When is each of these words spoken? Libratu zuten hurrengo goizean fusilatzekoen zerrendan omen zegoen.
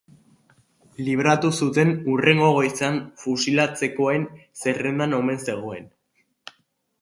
Libratu 1.09 1.51
zuten 1.65 1.91
hurrengo 2.13 2.47
goizean 2.55 2.97
fusilatzekoen 3.25 4.27
zerrendan 4.63 5.15
omen 5.21 5.41
zegoen. 5.47 5.87